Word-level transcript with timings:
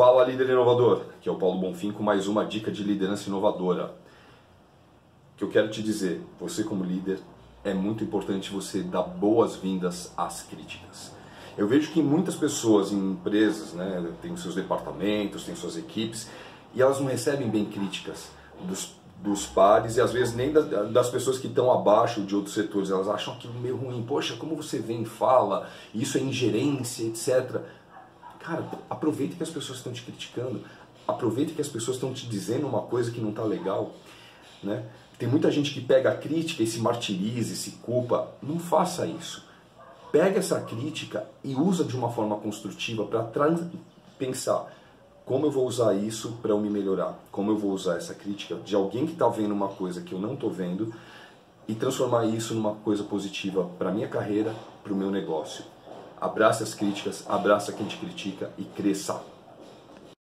Fala 0.00 0.24
líder 0.24 0.48
inovador, 0.48 1.02
que 1.20 1.28
é 1.28 1.32
o 1.32 1.36
Paulo 1.36 1.60
Bonfim 1.60 1.92
com 1.92 2.02
mais 2.02 2.26
uma 2.26 2.42
dica 2.42 2.72
de 2.72 2.82
liderança 2.82 3.28
inovadora. 3.28 3.94
Que 5.36 5.44
eu 5.44 5.50
quero 5.50 5.68
te 5.68 5.82
dizer, 5.82 6.22
você 6.40 6.64
como 6.64 6.82
líder, 6.82 7.18
é 7.62 7.74
muito 7.74 8.02
importante 8.02 8.50
você 8.50 8.80
dar 8.80 9.02
boas-vindas 9.02 10.10
às 10.16 10.40
críticas. 10.40 11.12
Eu 11.54 11.68
vejo 11.68 11.92
que 11.92 12.02
muitas 12.02 12.34
pessoas 12.34 12.92
em 12.92 13.10
empresas, 13.10 13.74
né, 13.74 14.10
têm 14.22 14.34
seus 14.38 14.54
departamentos, 14.54 15.44
têm 15.44 15.54
suas 15.54 15.76
equipes, 15.76 16.30
e 16.74 16.80
elas 16.80 16.98
não 16.98 17.06
recebem 17.06 17.50
bem 17.50 17.66
críticas 17.66 18.30
dos, 18.62 18.94
dos 19.22 19.44
pares 19.44 19.98
e 19.98 20.00
às 20.00 20.14
vezes 20.14 20.34
nem 20.34 20.50
das, 20.50 20.90
das 20.90 21.10
pessoas 21.10 21.36
que 21.36 21.46
estão 21.46 21.70
abaixo 21.70 22.22
de 22.22 22.34
outros 22.34 22.54
setores. 22.54 22.90
Elas 22.90 23.06
acham 23.06 23.34
aquilo 23.34 23.52
meio 23.60 23.76
ruim. 23.76 24.02
Poxa, 24.08 24.34
como 24.36 24.56
você 24.56 24.78
vem 24.78 25.02
e 25.02 25.04
fala, 25.04 25.68
isso 25.94 26.16
é 26.16 26.22
ingerência, 26.22 27.04
etc. 27.04 27.60
Cara, 28.40 28.64
aproveita 28.88 29.36
que 29.36 29.42
as 29.42 29.50
pessoas 29.50 29.78
estão 29.78 29.92
te 29.92 30.02
criticando, 30.02 30.62
aproveita 31.06 31.52
que 31.52 31.60
as 31.60 31.68
pessoas 31.68 31.96
estão 31.96 32.12
te 32.12 32.26
dizendo 32.26 32.66
uma 32.66 32.82
coisa 32.82 33.10
que 33.10 33.20
não 33.20 33.30
está 33.30 33.44
legal, 33.44 33.92
né? 34.62 34.84
Tem 35.18 35.28
muita 35.28 35.50
gente 35.50 35.74
que 35.74 35.82
pega 35.82 36.10
a 36.10 36.16
crítica 36.16 36.62
e 36.62 36.66
se 36.66 36.78
martiriza 36.78 37.52
e 37.52 37.56
se 37.56 37.72
culpa. 37.82 38.28
Não 38.42 38.58
faça 38.58 39.06
isso. 39.06 39.44
Pega 40.10 40.38
essa 40.38 40.58
crítica 40.62 41.28
e 41.44 41.54
usa 41.54 41.84
de 41.84 41.94
uma 41.94 42.10
forma 42.10 42.36
construtiva 42.36 43.04
para 43.04 43.30
pensar 44.18 44.72
como 45.26 45.46
eu 45.46 45.50
vou 45.50 45.66
usar 45.66 45.94
isso 45.94 46.38
para 46.40 46.52
eu 46.52 46.58
me 46.58 46.70
melhorar, 46.70 47.16
como 47.30 47.50
eu 47.50 47.58
vou 47.58 47.72
usar 47.72 47.98
essa 47.98 48.14
crítica 48.14 48.56
de 48.56 48.74
alguém 48.74 49.06
que 49.06 49.12
está 49.12 49.28
vendo 49.28 49.52
uma 49.52 49.68
coisa 49.68 50.00
que 50.00 50.12
eu 50.12 50.18
não 50.18 50.34
estou 50.34 50.50
vendo 50.50 50.92
e 51.68 51.74
transformar 51.74 52.24
isso 52.24 52.54
numa 52.54 52.74
coisa 52.76 53.04
positiva 53.04 53.70
para 53.78 53.92
minha 53.92 54.08
carreira, 54.08 54.54
para 54.82 54.92
o 54.92 54.96
meu 54.96 55.10
negócio. 55.10 55.64
Abraça 56.20 56.64
as 56.64 56.74
críticas, 56.74 57.24
abraça 57.28 57.72
quem 57.72 57.86
te 57.86 57.96
critica 57.96 58.50
e 58.58 58.64
cresça. 58.64 59.22